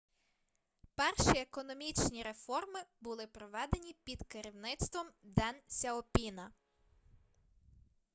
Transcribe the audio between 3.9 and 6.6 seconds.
під керівництвом ден сяопіна